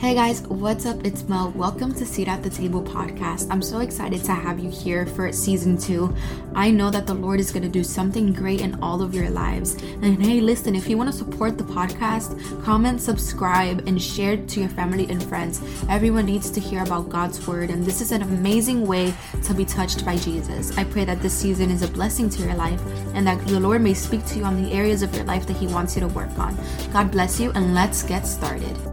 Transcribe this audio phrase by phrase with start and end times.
[0.00, 1.04] Hey guys, what's up?
[1.04, 1.50] It's Mel.
[1.54, 3.48] Welcome to Seat at the Table podcast.
[3.50, 6.16] I'm so excited to have you here for season two.
[6.54, 9.28] I know that the Lord is going to do something great in all of your
[9.28, 9.74] lives.
[10.00, 14.60] And hey, listen, if you want to support the podcast, comment, subscribe, and share to
[14.60, 15.60] your family and friends.
[15.90, 19.12] Everyone needs to hear about God's word, and this is an amazing way
[19.44, 20.78] to be touched by Jesus.
[20.78, 22.80] I pray that this season is a blessing to your life
[23.12, 25.58] and that the Lord may speak to you on the areas of your life that
[25.58, 26.56] He wants you to work on.
[26.90, 28.89] God bless you, and let's get started.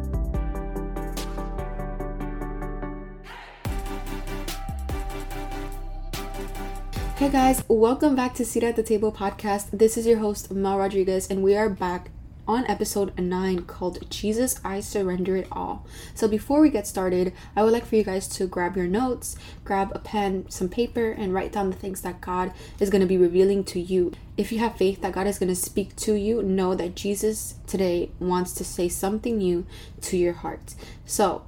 [7.17, 9.71] Hey guys, welcome back to Seat at the Table podcast.
[9.71, 12.11] This is your host, Mel Rodriguez, and we are back
[12.47, 15.83] on episode 9 called Jesus, I Surrender It All.
[16.13, 19.35] So, before we get started, I would like for you guys to grab your notes,
[19.63, 23.07] grab a pen, some paper, and write down the things that God is going to
[23.07, 24.13] be revealing to you.
[24.37, 27.55] If you have faith that God is going to speak to you, know that Jesus
[27.65, 29.65] today wants to say something new
[30.01, 30.75] to your heart.
[31.07, 31.45] So,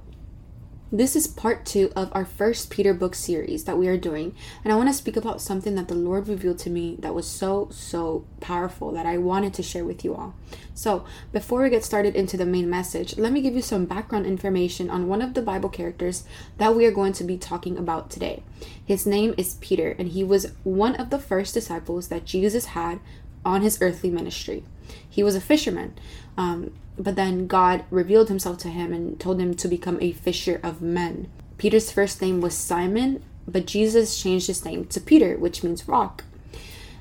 [0.92, 4.34] this is part two of our first Peter book series that we are doing,
[4.64, 7.28] and I want to speak about something that the Lord revealed to me that was
[7.28, 10.34] so, so powerful that I wanted to share with you all.
[10.74, 14.26] So, before we get started into the main message, let me give you some background
[14.26, 16.24] information on one of the Bible characters
[16.58, 18.42] that we are going to be talking about today.
[18.84, 22.98] His name is Peter, and he was one of the first disciples that Jesus had
[23.44, 24.64] on his earthly ministry.
[25.08, 25.94] He was a fisherman.
[26.36, 30.60] Um, but then God revealed himself to him and told him to become a fisher
[30.62, 31.30] of men.
[31.56, 36.24] Peter's first name was Simon, but Jesus changed his name to Peter, which means rock.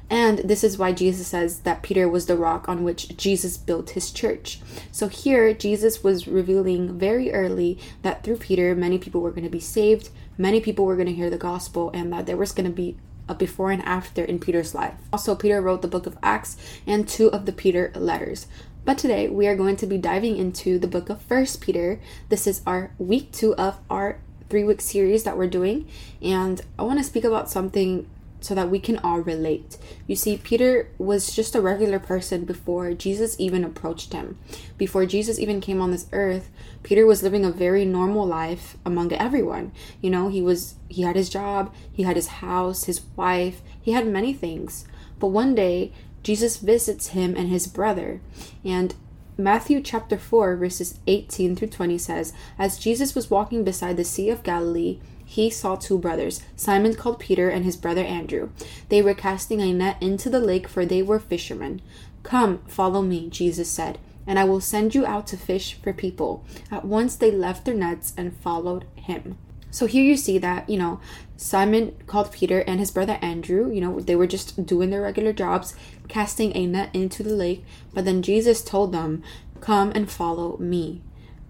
[0.10, 3.92] And this is why Jesus says that Peter was the rock on which Jesus built
[3.92, 4.60] his church.
[4.92, 9.50] So here, Jesus was revealing very early that through Peter, many people were going to
[9.50, 12.66] be saved, many people were going to hear the gospel, and that there was going
[12.66, 14.96] to be a before and after in Peter's life.
[15.14, 18.48] Also, Peter wrote the book of Acts and two of the Peter letters.
[18.86, 22.00] But today we are going to be diving into the book of First Peter.
[22.30, 25.88] This is our week two of our three week series that we're doing,
[26.22, 28.10] and I want to speak about something
[28.42, 29.78] so that we can all relate.
[30.08, 34.38] You see, Peter was just a regular person before Jesus even approached him.
[34.78, 36.50] Before Jesus even came on this earth,
[36.82, 39.74] Peter was living a very normal life among everyone.
[40.02, 43.92] You know, he was he had his job, he had his house, his wife, he
[43.92, 44.86] had many things.
[45.20, 45.92] But one day,
[46.24, 48.22] Jesus visits him and his brother.
[48.64, 48.96] And
[49.38, 54.30] Matthew chapter 4, verses 18 through 20 says, As Jesus was walking beside the Sea
[54.30, 58.50] of Galilee, he saw two brothers, Simon called Peter and his brother Andrew.
[58.90, 61.82] They were casting a net into the lake, for they were fishermen.
[62.24, 66.44] Come, follow me, Jesus said, and I will send you out to fish for people.
[66.72, 69.38] At once they left their nets and followed him.
[69.72, 71.00] So here you see that, you know,
[71.38, 75.32] Simon called Peter and his brother Andrew, you know, they were just doing their regular
[75.32, 75.76] jobs,
[76.08, 77.64] casting a net into the lake.
[77.94, 79.24] But then Jesus told them,
[79.62, 81.02] Come and follow me,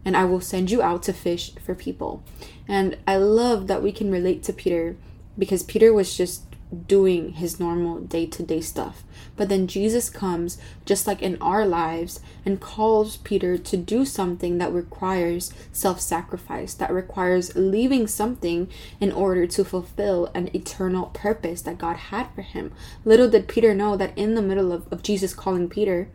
[0.04, 2.24] and I will send you out to fish for people.
[2.68, 4.96] And I love that we can relate to Peter
[5.38, 6.49] because Peter was just
[6.88, 9.04] doing his normal day to day stuff.
[9.36, 14.58] But then Jesus comes, just like in our lives, and calls Peter to do something
[14.60, 18.70] that requires self sacrifice, that requires leaving something
[19.00, 22.72] in order to fulfill an eternal purpose that God had for him.
[23.04, 26.10] Little did Peter know that in the middle of, of Jesus calling Peter,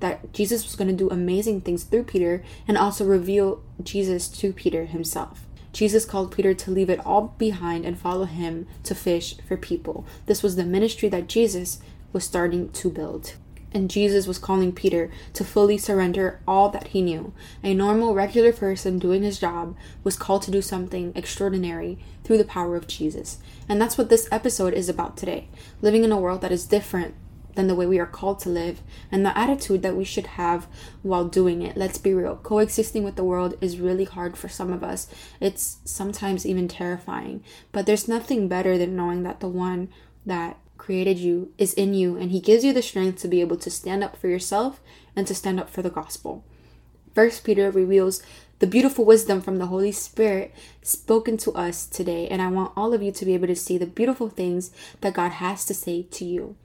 [0.00, 4.52] that Jesus was going to do amazing things through Peter and also reveal Jesus to
[4.52, 5.46] Peter himself.
[5.72, 10.06] Jesus called Peter to leave it all behind and follow him to fish for people.
[10.26, 11.80] This was the ministry that Jesus
[12.12, 13.34] was starting to build.
[13.74, 17.32] And Jesus was calling Peter to fully surrender all that he knew.
[17.64, 19.74] A normal, regular person doing his job
[20.04, 23.38] was called to do something extraordinary through the power of Jesus.
[23.68, 25.48] And that's what this episode is about today
[25.80, 27.14] living in a world that is different
[27.54, 28.80] than the way we are called to live
[29.10, 30.66] and the attitude that we should have
[31.02, 31.76] while doing it.
[31.76, 32.36] Let's be real.
[32.36, 35.08] Coexisting with the world is really hard for some of us.
[35.40, 37.44] It's sometimes even terrifying.
[37.72, 39.88] But there's nothing better than knowing that the one
[40.24, 43.56] that created you is in you and he gives you the strength to be able
[43.56, 44.80] to stand up for yourself
[45.14, 46.44] and to stand up for the gospel.
[47.14, 48.22] First Peter reveals
[48.58, 52.94] the beautiful wisdom from the Holy Spirit spoken to us today, and I want all
[52.94, 54.70] of you to be able to see the beautiful things
[55.00, 56.56] that God has to say to you.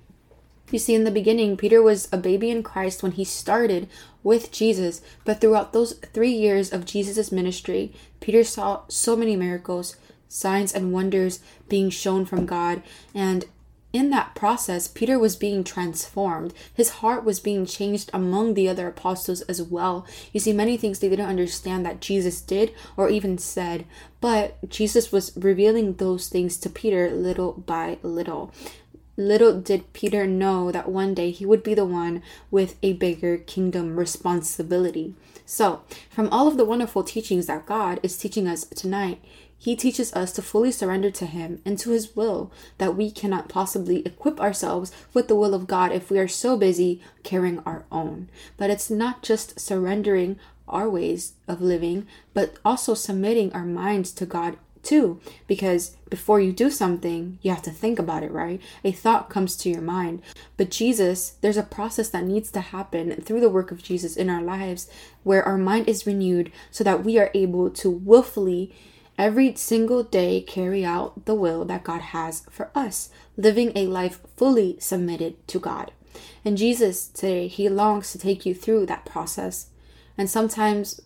[0.72, 3.88] You see, in the beginning, Peter was a baby in Christ when he started
[4.22, 9.96] with Jesus, but throughout those three years of Jesus' ministry, Peter saw so many miracles,
[10.28, 12.84] signs, and wonders being shown from God.
[13.16, 13.46] And
[13.94, 16.54] in that process, Peter was being transformed.
[16.74, 20.06] His heart was being changed among the other apostles as well.
[20.34, 23.86] You see, many things they didn't understand that Jesus did or even said,
[24.20, 28.54] but Jesus was revealing those things to Peter little by little.
[29.18, 32.22] Little did Peter know that one day he would be the one
[32.52, 35.16] with a bigger kingdom responsibility.
[35.44, 39.20] So, from all of the wonderful teachings that God is teaching us tonight,
[39.58, 43.50] he teaches us to fully surrender to Him and to His will, that we cannot
[43.50, 47.86] possibly equip ourselves with the will of God if we are so busy carrying our
[47.92, 48.30] own.
[48.56, 50.38] But it's not just surrendering
[50.68, 55.20] our ways of living, but also submitting our minds to God too.
[55.48, 58.62] Because before you do something, you have to think about it, right?
[58.84, 60.22] A thought comes to your mind.
[60.56, 64.30] But Jesus, there's a process that needs to happen through the work of Jesus in
[64.30, 64.90] our lives
[65.24, 68.74] where our mind is renewed so that we are able to willfully
[69.18, 74.22] every single day carry out the will that God has for us, living a life
[74.38, 75.92] fully submitted to God.
[76.46, 79.68] And Jesus today, He longs to take you through that process.
[80.18, 81.02] And sometimes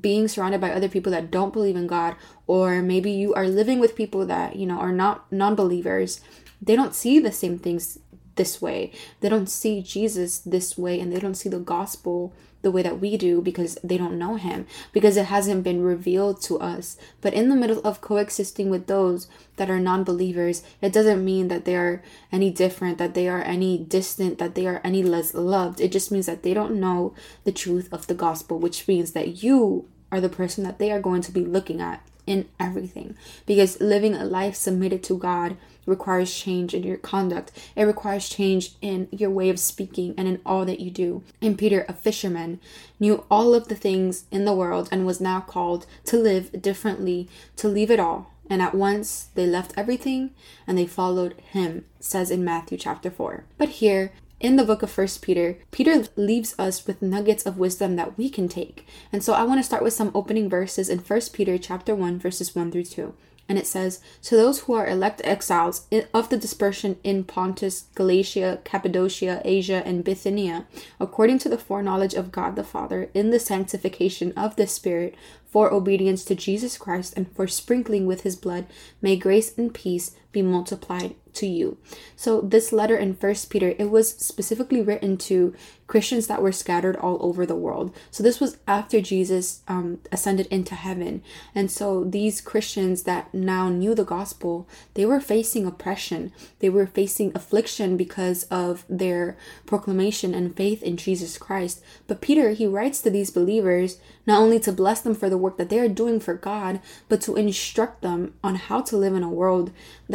[0.00, 3.78] being surrounded by other people that don't believe in God, or maybe you are living
[3.78, 6.20] with people that, you know, are not non believers,
[6.60, 7.98] they don't see the same things
[8.36, 8.92] this way.
[9.20, 12.32] They don't see Jesus this way, and they don't see the gospel
[12.64, 16.42] the way that we do because they don't know him, because it hasn't been revealed
[16.42, 16.96] to us.
[17.20, 21.48] But in the middle of coexisting with those that are non believers, it doesn't mean
[21.48, 22.02] that they are
[22.32, 25.80] any different, that they are any distant, that they are any less loved.
[25.80, 27.14] It just means that they don't know
[27.44, 31.00] the truth of the gospel, which means that you are the person that they are
[31.00, 33.16] going to be looking at in everything.
[33.46, 35.56] Because living a life submitted to God
[35.86, 37.52] requires change in your conduct.
[37.76, 41.22] It requires change in your way of speaking and in all that you do.
[41.42, 42.60] And Peter, a fisherman,
[42.98, 47.28] knew all of the things in the world and was now called to live differently,
[47.56, 48.30] to leave it all.
[48.48, 50.30] And at once they left everything
[50.66, 53.44] and they followed him, says in Matthew chapter 4.
[53.56, 57.96] But here, in the book of First Peter, Peter leaves us with nuggets of wisdom
[57.96, 58.86] that we can take.
[59.12, 62.18] And so I want to start with some opening verses in First Peter chapter 1
[62.18, 63.14] verses 1 through 2
[63.48, 68.60] and it says, To those who are elect exiles of the dispersion in Pontus, Galatia,
[68.64, 70.66] Cappadocia, Asia, and Bithynia,
[70.98, 75.14] according to the foreknowledge of God the Father, in the sanctification of the Spirit,
[75.44, 78.66] for obedience to Jesus Christ, and for sprinkling with his blood,
[79.02, 81.78] may grace and peace be multiplied to you.
[82.16, 85.54] So this letter in First Peter, it was specifically written to
[85.86, 87.94] Christians that were scattered all over the world.
[88.10, 91.22] So this was after Jesus um, ascended into heaven,
[91.54, 96.32] and so these Christians that now knew the gospel, they were facing oppression.
[96.60, 99.36] They were facing affliction because of their
[99.66, 101.82] proclamation and faith in Jesus Christ.
[102.06, 105.58] But Peter, he writes to these believers not only to bless them for the work
[105.58, 109.22] that they are doing for God, but to instruct them on how to live in
[109.22, 109.70] a world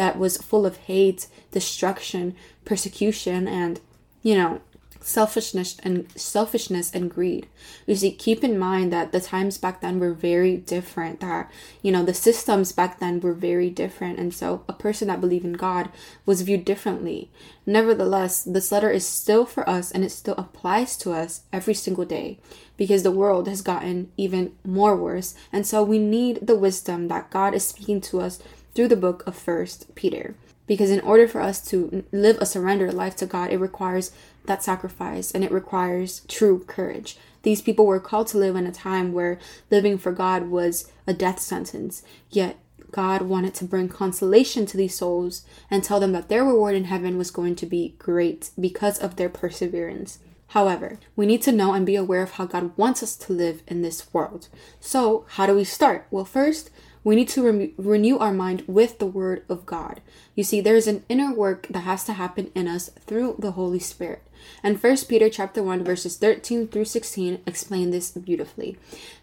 [0.10, 2.36] that was full of hate, destruction,
[2.66, 3.80] persecution, and
[4.24, 4.60] you know
[5.02, 7.48] selfishness and selfishness and greed.
[7.88, 11.20] You see, keep in mind that the times back then were very different.
[11.20, 11.52] That
[11.84, 15.46] you know the systems back then were very different, and so a person that believed
[15.46, 15.92] in God
[16.26, 17.30] was viewed differently.
[17.68, 22.06] Nevertheless, this letter is still for us, and it still applies to us every single
[22.06, 22.40] day,
[22.78, 27.30] because the world has gotten even more worse, and so we need the wisdom that
[27.30, 28.40] God is speaking to us
[28.80, 30.36] through the book of First Peter.
[30.66, 34.14] Because in order for us to live a surrendered life to God, it requires
[34.46, 37.18] that sacrifice and it requires true courage.
[37.44, 39.38] These people were called to live in a time where
[39.70, 42.58] living for God was a death sentence, yet
[42.90, 46.86] God wanted to bring consolation to these souls and tell them that their reward in
[46.86, 50.20] heaven was going to be great because of their perseverance.
[50.48, 53.62] However, we need to know and be aware of how God wants us to live
[53.68, 54.48] in this world.
[54.80, 56.08] So, how do we start?
[56.10, 56.72] Well, first,
[57.04, 60.02] we need to re- renew our mind with the Word of God.
[60.36, 63.52] You see, there is an inner work that has to happen in us through the
[63.52, 64.24] Holy Spirit.
[64.64, 68.78] And 1 Peter chapter 1 verses 13 through 16 explain this beautifully.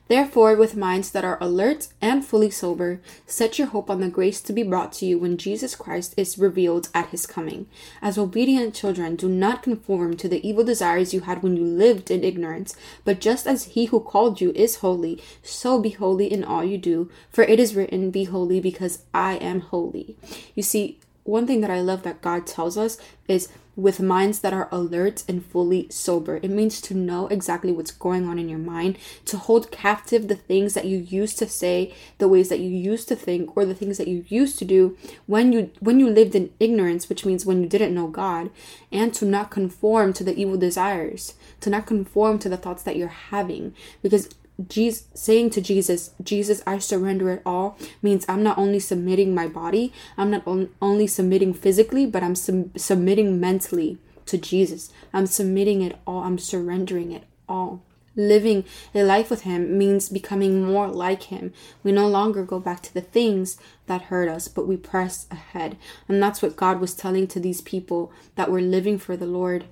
[0.08, 4.40] Therefore, with minds that are alert and fully sober, set your hope on the grace
[4.42, 7.66] to be brought to you when Jesus Christ is revealed at his coming.
[8.00, 12.10] As obedient children, do not conform to the evil desires you had when you lived
[12.10, 16.44] in ignorance, but just as he who called you is holy, so be holy in
[16.44, 20.16] all you do, for it is written, Be holy because I am holy.
[20.54, 24.54] You see, one thing that I love that God tells us is with minds that
[24.54, 26.36] are alert and fully sober.
[26.36, 30.34] It means to know exactly what's going on in your mind, to hold captive the
[30.34, 33.74] things that you used to say, the ways that you used to think, or the
[33.74, 37.44] things that you used to do when you when you lived in ignorance, which means
[37.44, 38.50] when you didn't know God,
[38.90, 42.96] and to not conform to the evil desires, to not conform to the thoughts that
[42.96, 43.74] you're having.
[44.02, 44.30] Because
[44.68, 49.46] Jesus saying to Jesus, Jesus, I surrender it all means I'm not only submitting my
[49.46, 54.90] body, I'm not on, only submitting physically, but I'm sub- submitting mentally to Jesus.
[55.12, 57.82] I'm submitting it all, I'm surrendering it all.
[58.18, 61.52] Living a life with Him means becoming more like Him.
[61.84, 65.76] We no longer go back to the things that hurt us, but we press ahead.
[66.08, 69.66] And that's what God was telling to these people that were living for the Lord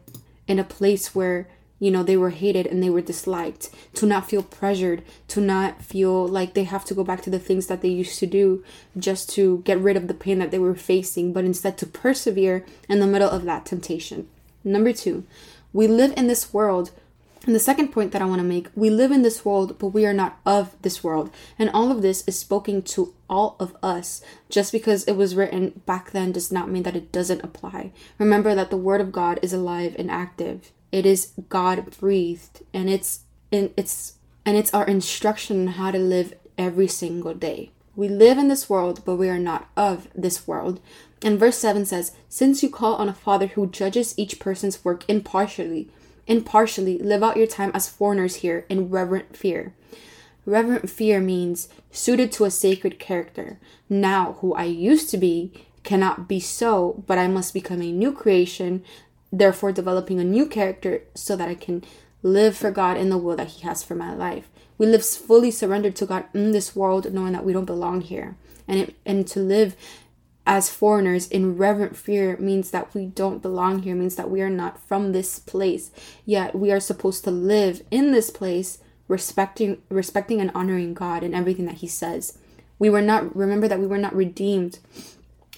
[0.47, 1.49] in a place where
[1.85, 5.83] you know they were hated and they were disliked to not feel pressured to not
[5.83, 8.65] feel like they have to go back to the things that they used to do
[8.99, 12.65] just to get rid of the pain that they were facing but instead to persevere
[12.89, 14.27] in the middle of that temptation
[14.65, 15.25] number 2
[15.75, 16.91] we live in this world
[17.47, 19.89] and the second point that I want to make we live in this world, but
[19.89, 21.31] we are not of this world.
[21.59, 24.23] And all of this is spoken to all of us.
[24.49, 27.93] Just because it was written back then does not mean that it doesn't apply.
[28.19, 30.73] Remember that the Word of God is alive and active.
[30.95, 34.13] It is God breathed, and it's in it's
[34.47, 37.73] and it's our instruction on how to live every single day.
[37.97, 40.79] We live in this world, but we are not of this world.
[41.21, 45.05] And verse 7 says, Since you call on a Father who judges each person's work
[45.09, 45.91] impartially,
[46.29, 49.75] impartially live out your time as foreigners here in reverent fear.
[50.47, 53.59] Reverent fear means suited to a sacred character.
[53.89, 55.51] Now, who I used to be
[55.83, 58.85] cannot be so, but I must become a new creation,
[59.39, 61.85] therefore, developing a new character so that I can
[62.23, 64.49] live for God in the will that He has for my life.
[64.79, 68.37] We live fully surrendered to God in this world, knowing that we don't belong here.
[68.67, 69.77] And, it, and to live
[70.47, 74.51] as foreigners in reverent fear means that we don't belong here, means that we are
[74.51, 75.91] not from this place.
[76.25, 81.35] Yet we are supposed to live in this place respecting respecting and honoring God and
[81.35, 82.39] everything that he says.
[82.79, 84.79] We were not remember that we were not redeemed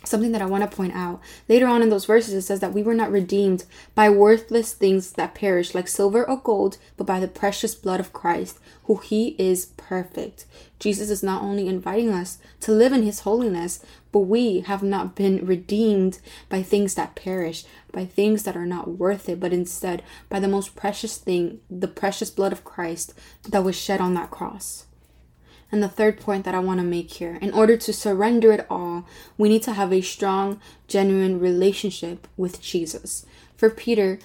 [0.06, 1.20] something that I want to point out.
[1.48, 5.12] Later on in those verses, it says that we were not redeemed by worthless things
[5.12, 9.36] that perish, like silver or gold, but by the precious blood of Christ, who He
[9.38, 10.44] is perfect.
[10.78, 15.14] Jesus is not only inviting us to live in His holiness, but we have not
[15.14, 20.02] been redeemed by things that perish, by things that are not worth it, but instead
[20.28, 23.12] by the most precious thing, the precious blood of Christ
[23.48, 24.86] that was shed on that cross.
[25.72, 28.66] And the third point that I want to make here in order to surrender it
[28.70, 29.04] all,
[29.36, 33.26] we need to have a strong, genuine relationship with Jesus.
[33.56, 34.18] For Peter,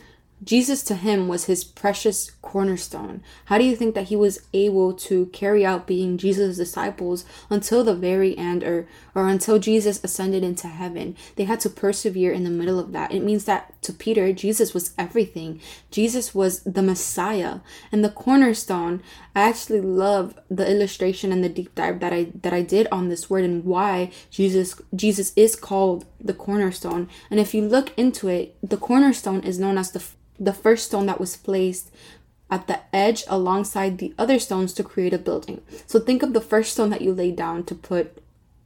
[0.44, 3.22] Jesus to him was his precious cornerstone.
[3.46, 7.84] How do you think that he was able to carry out being Jesus' disciples until
[7.84, 11.16] the very end or or until Jesus ascended into heaven?
[11.36, 13.14] They had to persevere in the middle of that.
[13.14, 15.62] It means that to Peter, Jesus was everything.
[15.92, 17.60] Jesus was the Messiah
[17.92, 19.04] and the cornerstone.
[19.36, 23.10] I actually love the illustration and the deep dive that I that I did on
[23.10, 27.08] this word and why Jesus Jesus is called the cornerstone.
[27.30, 30.04] And if you look into it, the cornerstone is known as the
[30.42, 31.92] the first stone that was placed
[32.52, 35.62] at the edge alongside the other stones to create a building.
[35.88, 38.22] So think of the first stone that you laid down to put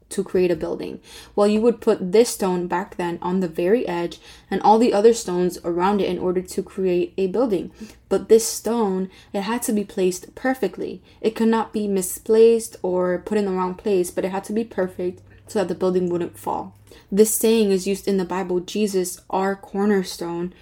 [0.07, 0.99] to create a building.
[1.35, 4.19] Well, you would put this stone back then on the very edge
[4.51, 7.71] and all the other stones around it in order to create a building.
[8.07, 11.01] But this stone, it had to be placed perfectly.
[11.21, 14.53] It could not be misplaced or put in the wrong place, but it had to
[14.53, 16.75] be perfect so that the building wouldn't fall.
[17.11, 20.53] This saying is used in the Bible Jesus, our cornerstone,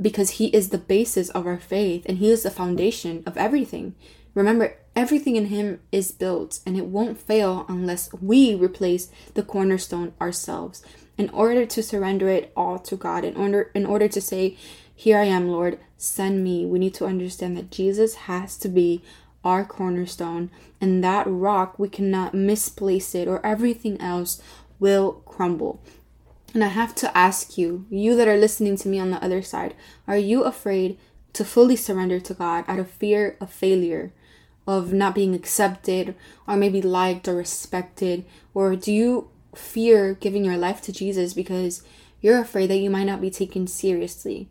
[0.00, 3.94] because He is the basis of our faith and He is the foundation of everything.
[4.34, 10.12] Remember, everything in Him is built and it won't fail unless we replace the cornerstone
[10.20, 10.82] ourselves.
[11.16, 14.56] In order to surrender it all to God, in order in order to say,
[14.94, 19.00] Here I am, Lord, send me, we need to understand that Jesus has to be
[19.44, 24.42] our cornerstone, and that rock we cannot misplace it, or everything else
[24.80, 25.80] will crumble.
[26.54, 29.42] And I have to ask you, you that are listening to me on the other
[29.42, 29.74] side,
[30.06, 30.96] are you afraid
[31.32, 34.12] to fully surrender to God out of fear of failure,
[34.64, 36.14] of not being accepted,
[36.46, 38.24] or maybe liked or respected?
[38.54, 41.82] Or do you fear giving your life to Jesus because
[42.20, 44.48] you're afraid that you might not be taken seriously?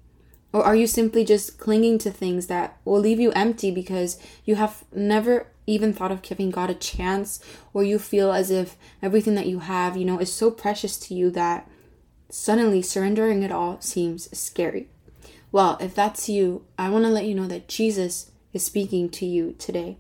[0.52, 4.56] Or are you simply just clinging to things that will leave you empty because you
[4.56, 7.40] have never even thought of giving God a chance,
[7.74, 11.14] or you feel as if everything that you have, you know, is so precious to
[11.14, 11.68] you that
[12.36, 14.88] Suddenly, surrendering it all seems scary.
[15.52, 19.26] Well, if that's you, I want to let you know that Jesus is speaking to
[19.28, 19.98] you today.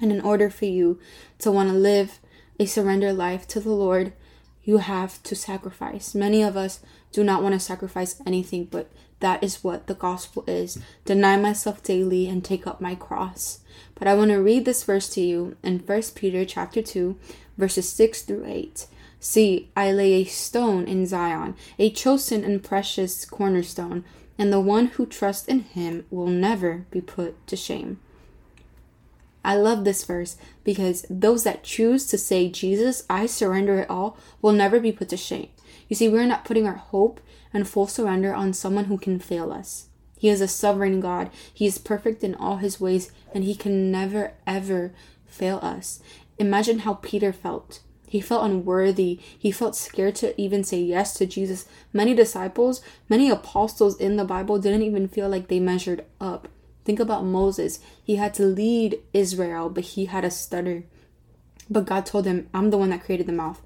[0.00, 0.98] And in order for you
[1.40, 2.20] to want to live
[2.58, 4.14] a surrender life to the Lord,
[4.64, 6.14] you have to sacrifice.
[6.14, 6.80] Many of us
[7.12, 8.90] do not want to sacrifice anything, but
[9.20, 10.78] that is what the gospel is.
[11.04, 13.60] Deny myself daily and take up my cross.
[13.94, 17.18] But I want to read this verse to you in 1 Peter chapter 2,
[17.58, 18.86] verses 6 through 8.
[19.18, 24.04] See, I lay a stone in Zion, a chosen and precious cornerstone,
[24.38, 27.98] and the one who trusts in him will never be put to shame.
[29.44, 34.18] I love this verse because those that choose to say, Jesus, I surrender it all,
[34.42, 35.48] will never be put to shame.
[35.88, 37.20] You see, we're not putting our hope
[37.54, 39.86] and full surrender on someone who can fail us.
[40.18, 41.30] He is a sovereign God.
[41.52, 44.92] He is perfect in all his ways, and he can never, ever
[45.26, 46.00] fail us.
[46.38, 49.20] Imagine how Peter felt he felt unworthy.
[49.38, 51.66] He felt scared to even say yes to Jesus.
[51.92, 56.48] Many disciples, many apostles in the Bible didn't even feel like they measured up.
[56.84, 57.80] Think about Moses.
[58.02, 60.84] He had to lead Israel, but he had a stutter.
[61.68, 63.60] But God told him, I'm the one that created the mouth.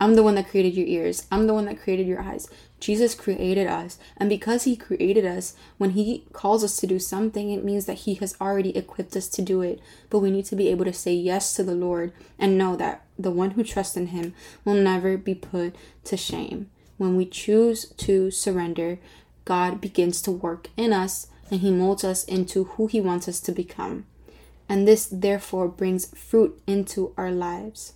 [0.00, 1.26] I'm the one that created your ears.
[1.30, 2.48] I'm the one that created your eyes.
[2.80, 3.98] Jesus created us.
[4.16, 8.00] And because He created us, when He calls us to do something, it means that
[8.00, 9.80] He has already equipped us to do it.
[10.10, 13.04] But we need to be able to say yes to the Lord and know that
[13.18, 14.34] the one who trusts in Him
[14.64, 16.68] will never be put to shame.
[16.98, 18.98] When we choose to surrender,
[19.44, 23.40] God begins to work in us and He molds us into who He wants us
[23.40, 24.06] to become.
[24.68, 27.92] And this, therefore, brings fruit into our lives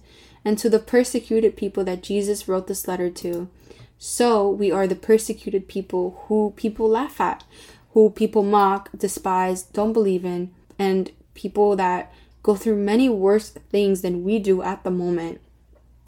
[0.49, 3.51] and to the persecuted people that Jesus wrote this letter to.
[3.99, 7.45] So we are the persecuted people who people laugh at,
[7.93, 12.11] who people mock, despise, don't believe in, and people that
[12.43, 15.43] go through many worse things than we do at the moment.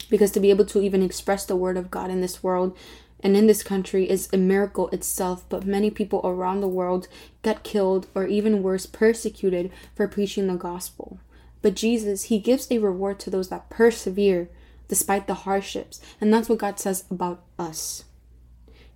[0.09, 2.75] Because to be able to even express the word of God in this world
[3.19, 7.07] and in this country is a miracle itself, but many people around the world
[7.43, 11.19] get killed or even worse, persecuted for preaching the gospel.
[11.61, 14.49] But Jesus, He gives a reward to those that persevere
[14.87, 16.01] despite the hardships.
[16.19, 18.03] And that's what God says about us.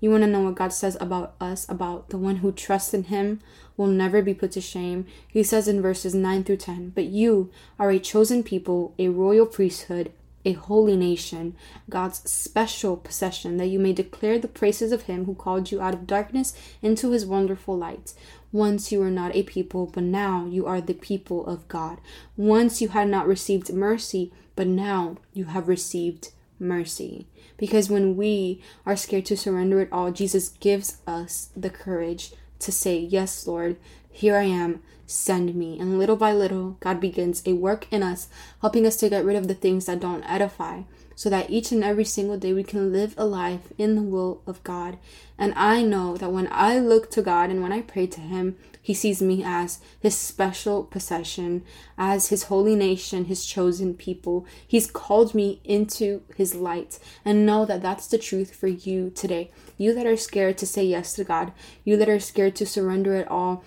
[0.01, 3.05] You want to know what God says about us, about the one who trusts in
[3.05, 3.39] Him
[3.77, 5.05] will never be put to shame.
[5.27, 9.45] He says in verses 9 through 10 But you are a chosen people, a royal
[9.45, 10.11] priesthood,
[10.43, 11.55] a holy nation,
[11.89, 15.93] God's special possession, that you may declare the praises of Him who called you out
[15.93, 18.13] of darkness into His wonderful light.
[18.51, 21.99] Once you were not a people, but now you are the people of God.
[22.37, 27.27] Once you had not received mercy, but now you have received mercy.
[27.57, 32.71] Because when we are scared to surrender it all, Jesus gives us the courage to
[32.71, 33.77] say, Yes, Lord,
[34.15, 35.77] here I am, send me.
[35.77, 38.29] And little by little, God begins a work in us,
[38.61, 40.83] helping us to get rid of the things that don't edify,
[41.15, 44.41] so that each and every single day we can live a life in the will
[44.47, 44.97] of God.
[45.37, 48.55] And I know that when I look to God and when I pray to Him,
[48.81, 51.65] He sees me as His special possession,
[51.97, 54.45] as His holy nation, His chosen people.
[54.65, 56.99] He's called me into His light.
[57.25, 59.51] And know that that's the truth for you today.
[59.77, 61.51] You that are scared to say yes to God,
[61.83, 63.65] you that are scared to surrender it all,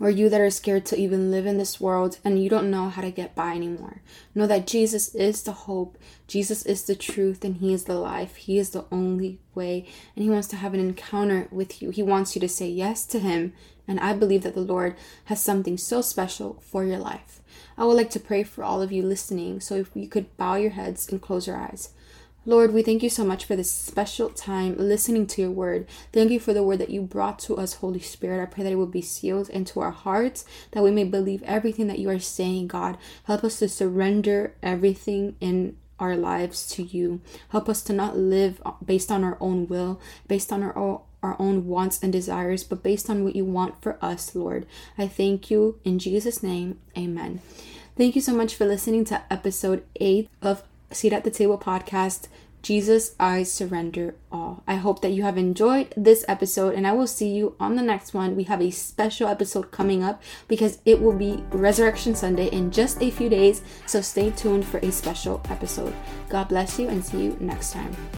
[0.00, 2.88] or you that are scared to even live in this world and you don't know
[2.88, 4.02] how to get by anymore.
[4.34, 8.36] Know that Jesus is the hope, Jesus is the truth, and He is the life.
[8.36, 11.90] He is the only way, and He wants to have an encounter with you.
[11.90, 13.52] He wants you to say yes to Him,
[13.86, 17.40] and I believe that the Lord has something so special for your life.
[17.76, 20.54] I would like to pray for all of you listening, so if you could bow
[20.56, 21.90] your heads and close your eyes.
[22.46, 25.86] Lord, we thank you so much for this special time listening to your word.
[26.12, 28.42] Thank you for the word that you brought to us, Holy Spirit.
[28.42, 31.86] I pray that it will be sealed into our hearts, that we may believe everything
[31.86, 32.98] that you are saying, God.
[33.24, 37.22] Help us to surrender everything in our lives to you.
[37.48, 41.36] Help us to not live based on our own will, based on our own our
[41.38, 44.66] own wants and desires, but based on what you want for us, Lord.
[44.98, 46.78] I thank you in Jesus' name.
[46.98, 47.40] Amen.
[47.96, 52.28] Thank you so much for listening to episode 8 of Seat at the Table podcast.
[52.62, 54.62] Jesus, I surrender all.
[54.66, 57.82] I hope that you have enjoyed this episode, and I will see you on the
[57.82, 58.36] next one.
[58.36, 63.02] We have a special episode coming up because it will be Resurrection Sunday in just
[63.02, 63.60] a few days.
[63.84, 65.94] So stay tuned for a special episode.
[66.30, 67.94] God bless you, and see you next time.